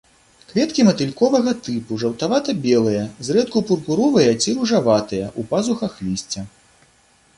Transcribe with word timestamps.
Кветкі 0.51 0.85
матыльковага 0.85 1.51
тыпу, 1.67 1.97
жаўтавата-белыя, 2.03 3.03
зрэдку 3.27 3.63
пурпуровыя 3.69 4.31
ці 4.41 4.57
ружаватыя, 4.61 5.31
у 5.43 5.49
пазухах 5.53 5.93
лісця. 6.11 6.49